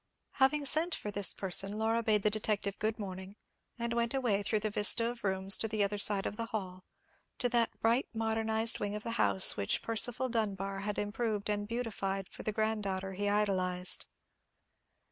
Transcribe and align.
Having 0.31 0.65
sent 0.65 0.95
for 0.95 1.11
this 1.11 1.31
person, 1.31 1.73
Laura 1.77 2.01
bade 2.01 2.23
the 2.23 2.31
detective 2.31 2.79
good 2.79 2.97
morning, 2.97 3.35
and 3.77 3.93
went 3.93 4.15
away 4.15 4.41
through 4.41 4.61
the 4.61 4.71
vista 4.71 5.05
of 5.05 5.23
rooms 5.23 5.55
to 5.57 5.67
the 5.67 5.83
other 5.83 5.99
side 5.99 6.25
of 6.25 6.37
the 6.37 6.47
hall, 6.47 6.85
to 7.37 7.47
that 7.49 7.79
bright 7.81 8.07
modernized 8.11 8.79
wing 8.79 8.95
of 8.95 9.03
the 9.03 9.11
house 9.21 9.55
which 9.55 9.83
Percival 9.83 10.27
Dunbar 10.27 10.79
had 10.79 10.97
improved 10.97 11.51
and 11.51 11.67
beautified 11.67 12.27
for 12.29 12.41
the 12.41 12.51
granddaughter 12.51 13.13
he 13.13 13.29
idolized. 13.29 14.07